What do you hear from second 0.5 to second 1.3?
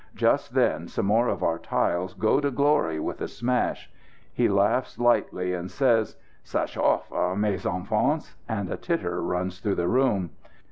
then some more